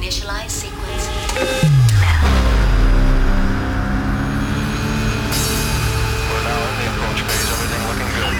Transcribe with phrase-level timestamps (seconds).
[0.00, 1.04] Initialize sequence.
[2.00, 2.24] Now.
[6.30, 7.48] We're now in the approach phase.
[7.52, 8.32] Everything looking good.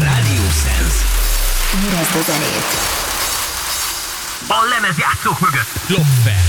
[0.00, 0.96] Radio Sense.
[1.84, 2.68] Érezd a zenét!
[4.48, 5.72] A lemezjátszók mögött.
[5.86, 6.44] Klopfer.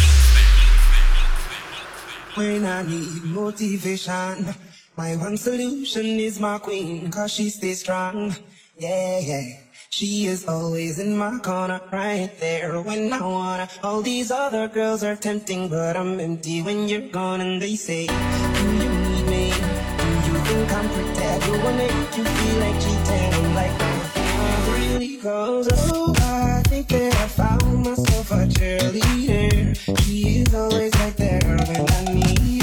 [2.35, 4.55] When I need motivation,
[4.95, 8.35] my one solution is my queen, cause she stays strong.
[8.77, 9.59] Yeah, yeah.
[9.89, 13.69] She is always in my corner, right there when I wanna.
[13.83, 17.41] All these other girls are tempting, but I'm empty when you're gone.
[17.41, 19.53] And they say, Do you need me?
[19.97, 21.43] Do you think I'm pretend?
[21.43, 23.33] Do I make you feel like cheating?
[23.33, 25.17] I'm like, oh, really?
[25.17, 30.01] Cause, oh, I think that I found myself a cheerleader.
[30.03, 32.62] She is always right there when I need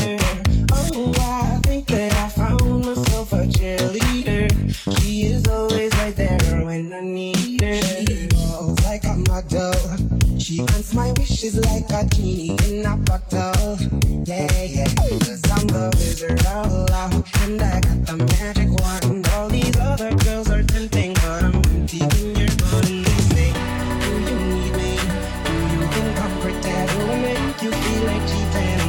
[4.80, 7.82] She is always right there when I need her.
[7.82, 9.74] She walks like a model.
[10.38, 13.77] She grants my wishes like a genie in a bottle.
[14.24, 14.88] Yeah, yeah.
[14.96, 17.13] Cause I'm the wizard of love.
[17.43, 19.29] And I got the magic wand.
[19.35, 22.49] All these other girls are tempting, but I'm empty when you're.
[22.80, 23.52] And they say,
[24.01, 24.96] Do you need me?
[25.45, 26.33] Do you think I'm
[27.21, 28.80] make you feel like cheating?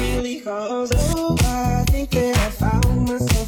[0.00, 0.42] Really.
[0.46, 1.45] Oh,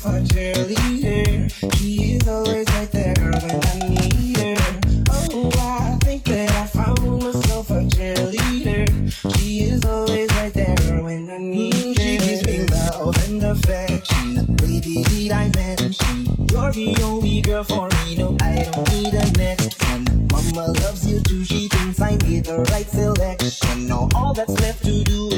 [0.08, 1.76] a cheerleader.
[1.76, 4.80] She is always right there when I need her.
[5.32, 9.36] Oh, I think that I found myself a cheerleader.
[9.36, 12.02] She is always right there when I need her.
[12.02, 14.54] She gives me love and affection.
[14.56, 16.38] Baby, did I mention she?
[16.50, 18.16] you're the only girl for me?
[18.16, 20.28] No, I don't need a next one.
[20.32, 21.44] Mama loves you too.
[21.44, 23.86] She thinks I made the right selection.
[23.86, 25.30] Now all that's left to do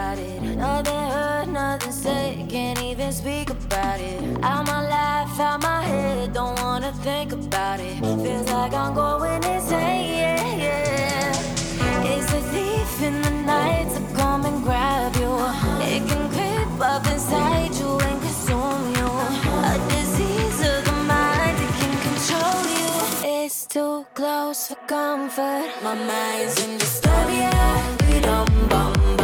[0.00, 0.40] about it.
[0.56, 4.20] Nothing heard, nothing said, can't even speak about it.
[4.42, 7.98] Out my life, out my head, don't wanna think about it.
[8.24, 12.12] Feels like I'm going insane, yeah, yeah.
[12.12, 15.32] It's a thief in the night to come and grab you.
[15.94, 19.08] It can creep up inside you and consume you.
[19.72, 22.90] A disease of the mind that can control you.
[23.44, 25.68] It's too close for comfort.
[25.84, 27.52] My mind's in disturbia.
[28.08, 29.19] We don't bomb.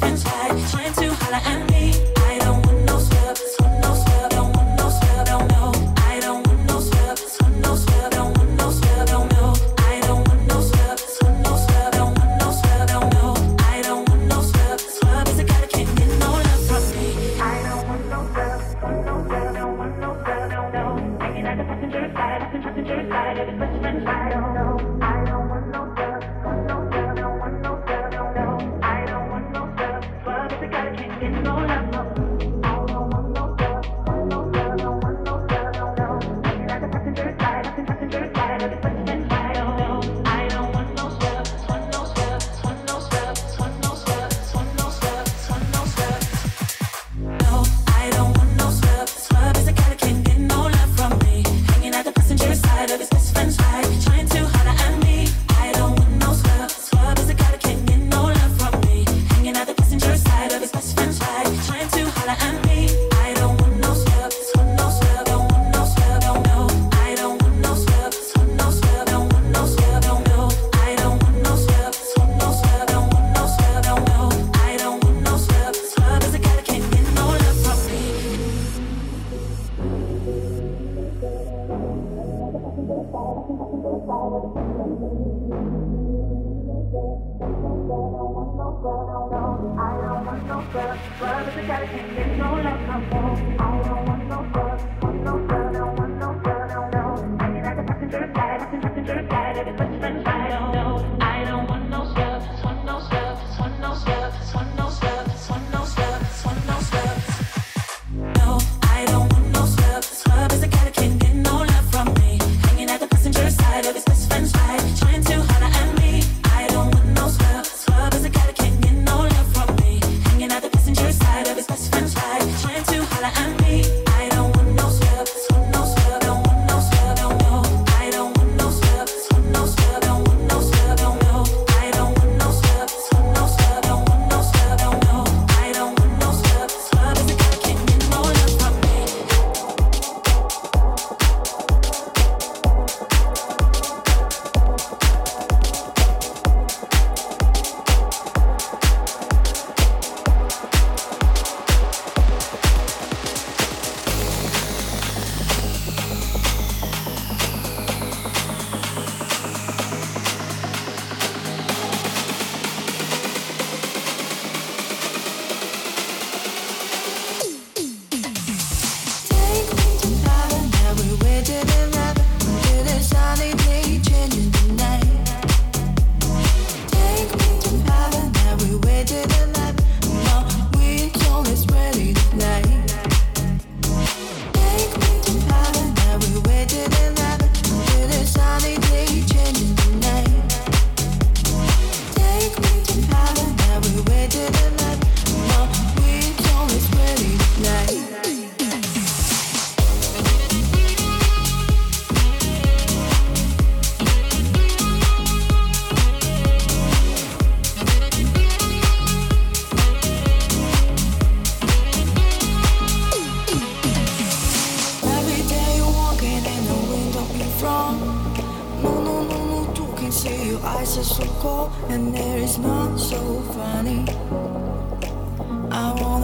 [0.00, 0.39] distance.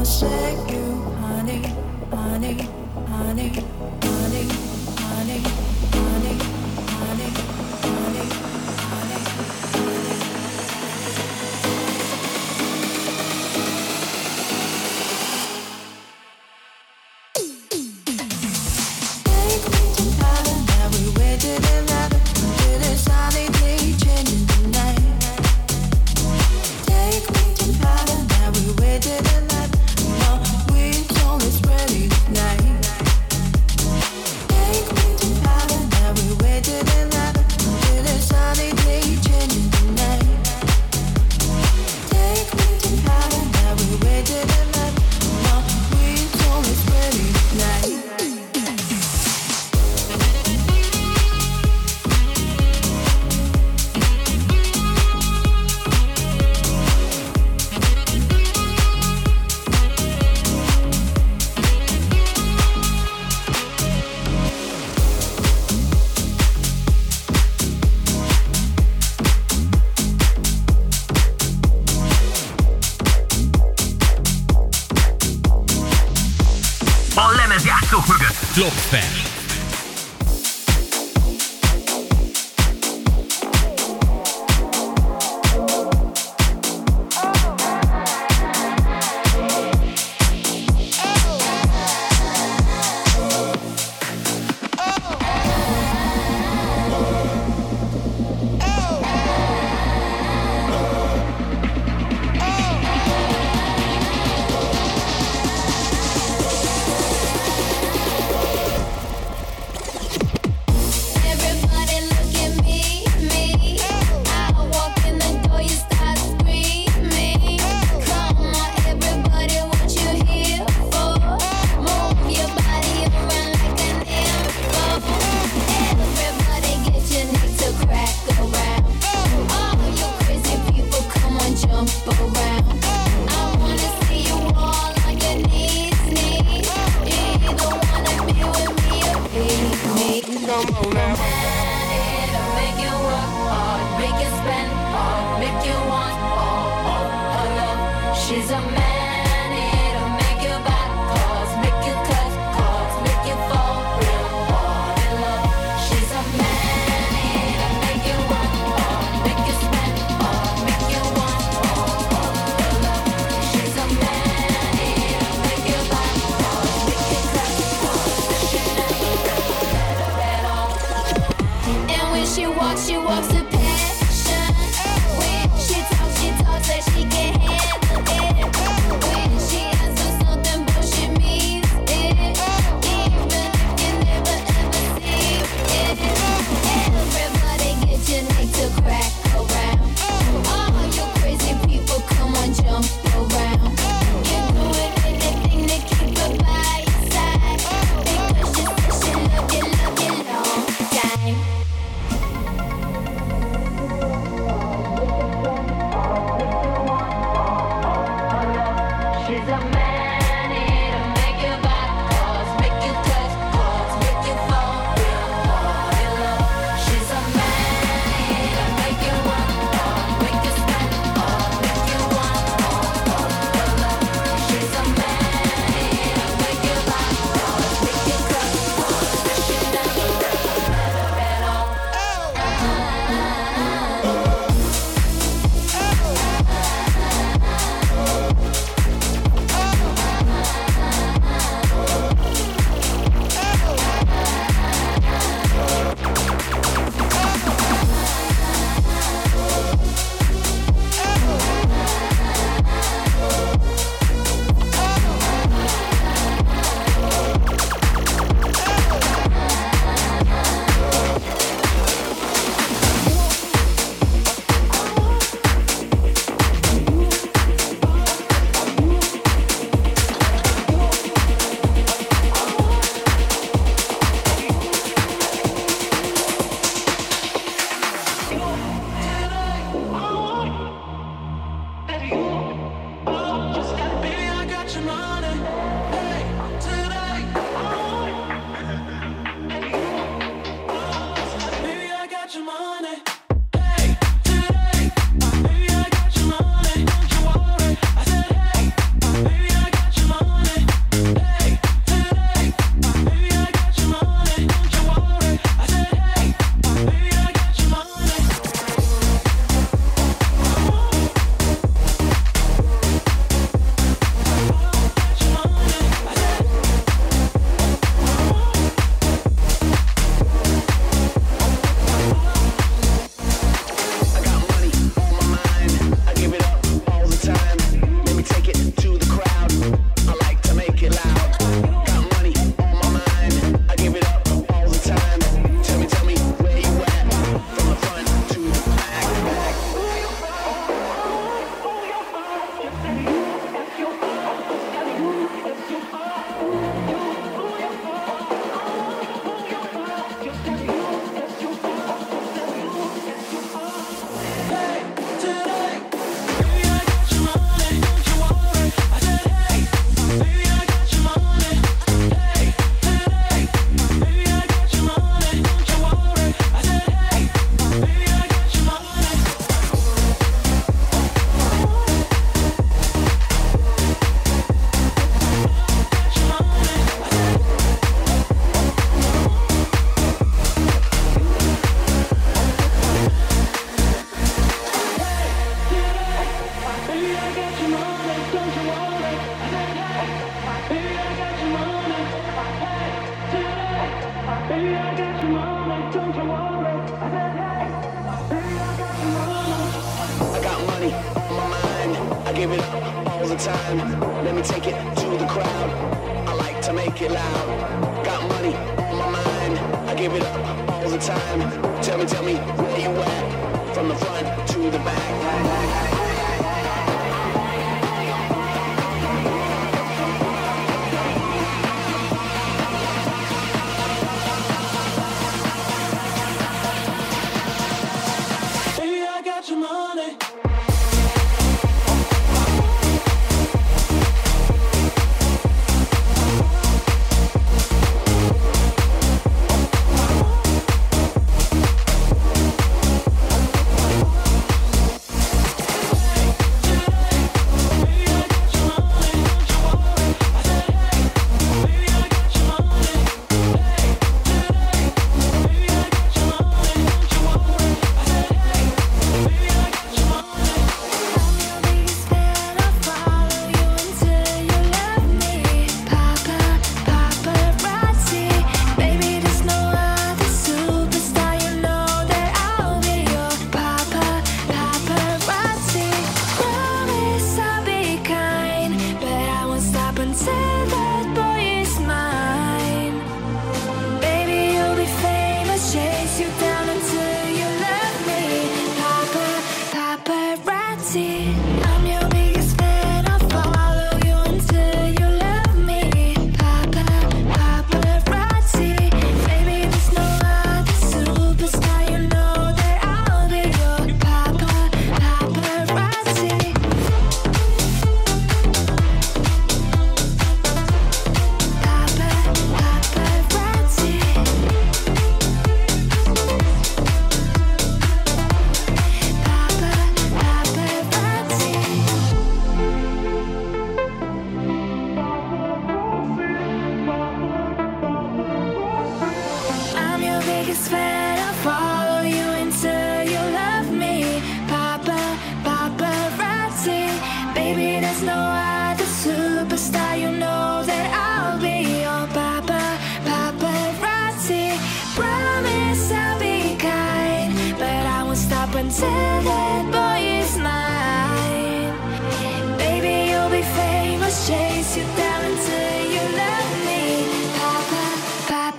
[0.06, 0.55] shake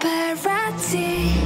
[0.07, 1.36] paparazzi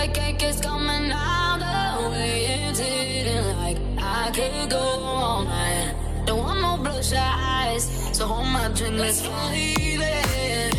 [0.00, 1.58] birthday cake is coming out.
[1.58, 5.94] The way it's hitting like I could go all night.
[6.26, 7.84] Don't want no bloodshot eyes,
[8.16, 10.74] so hold my drink, let's leave it.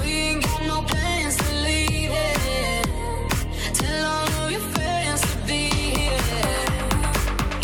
[0.00, 3.74] We ain't got no plans to leave it.
[3.74, 6.66] Tell all of your friends to be here.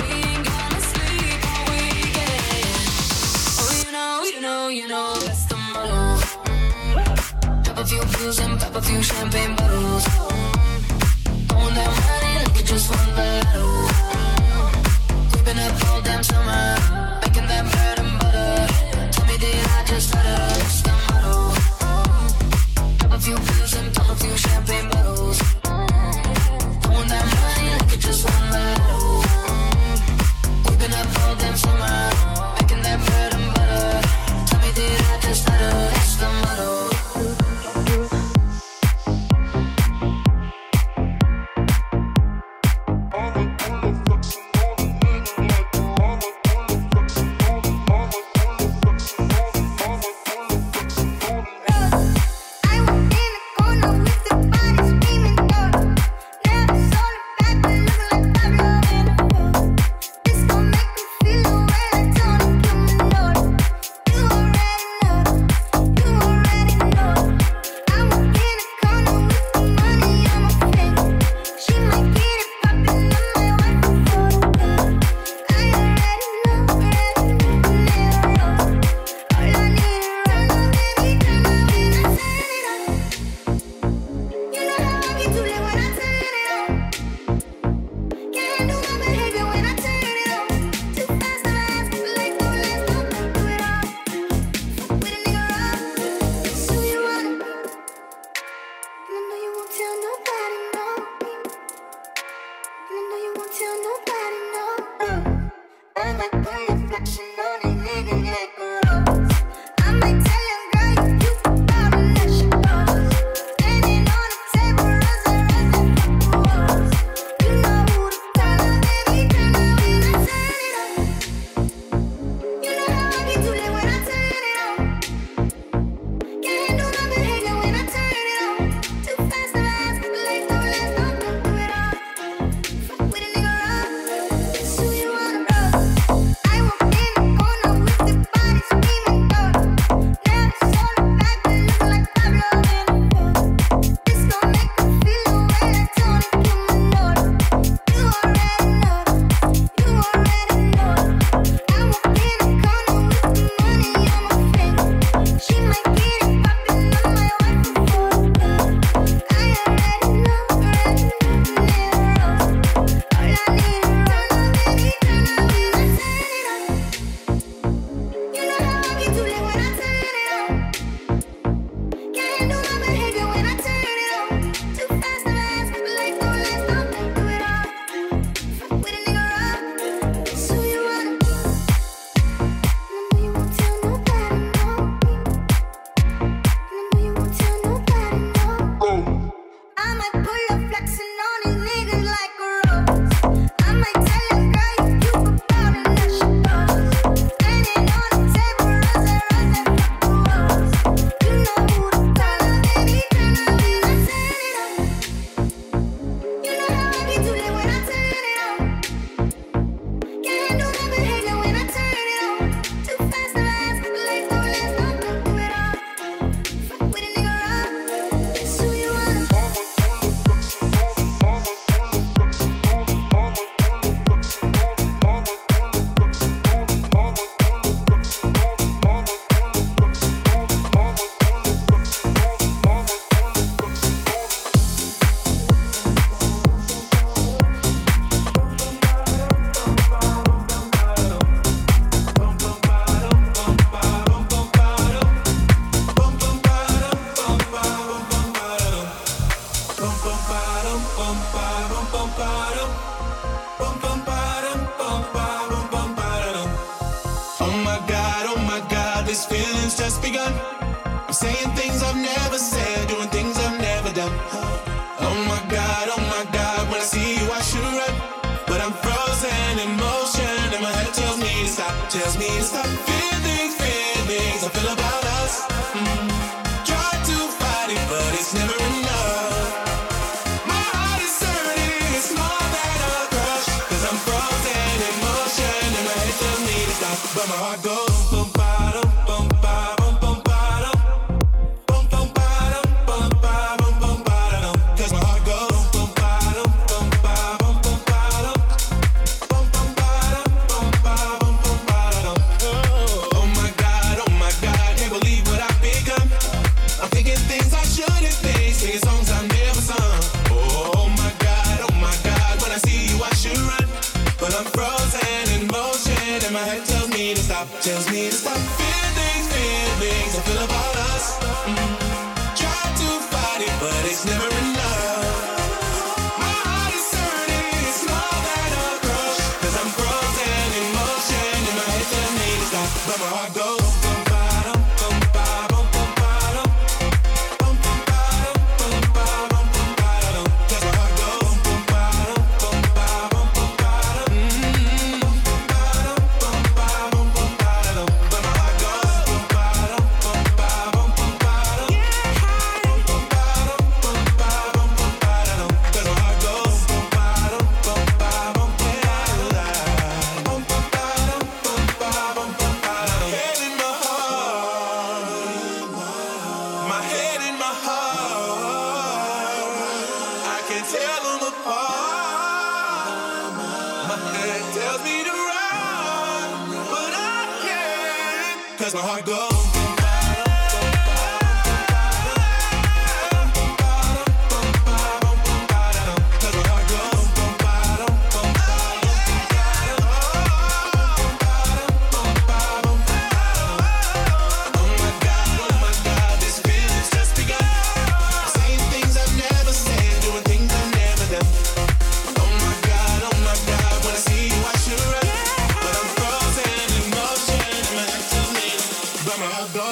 [0.01, 2.87] We ain't gonna sleep all weekend.
[3.61, 6.21] Oh, you know, you know, you know that's the motto.
[6.45, 7.65] Mm.
[7.65, 10.24] Drop a few pills and pop a few champagne bottles.
[12.65, 12.91] Just
[15.59, 16.77] up all damn summer,
[17.47, 19.13] that and butter.
[19.13, 20.37] Tell me, did I just stutter?
[20.55, 20.84] That's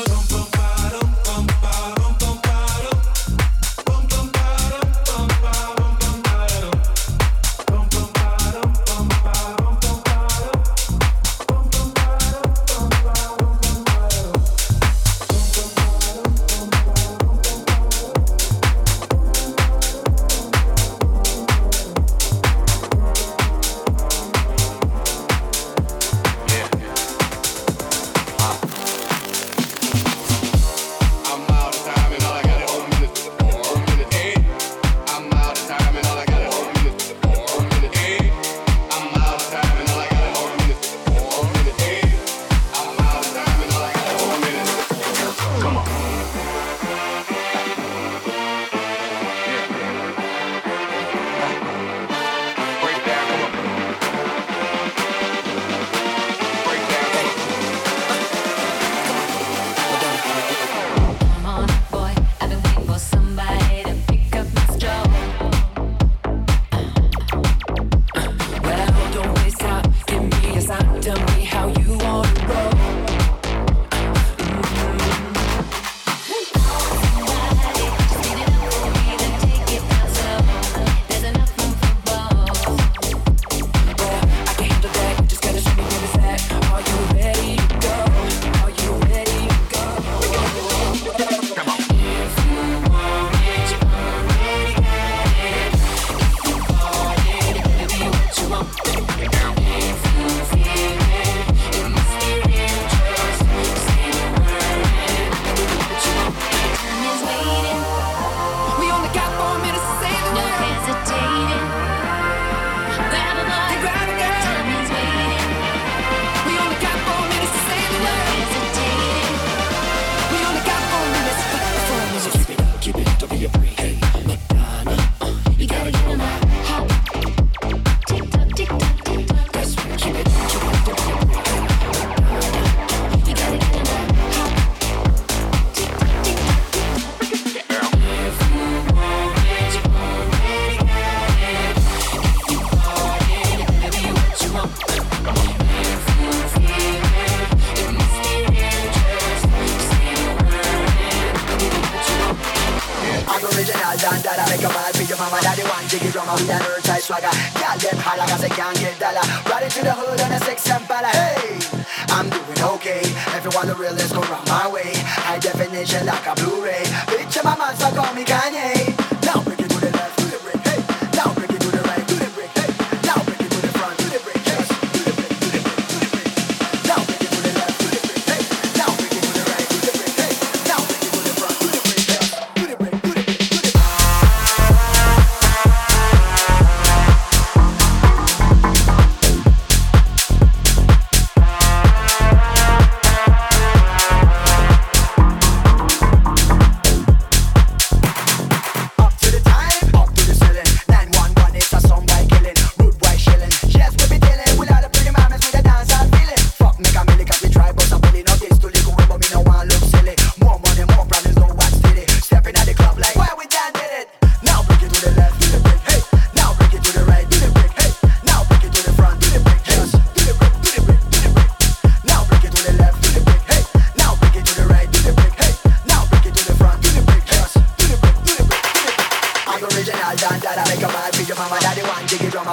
[0.03, 0.52] Everyone the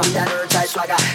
[0.02, 1.09] realest come round my way.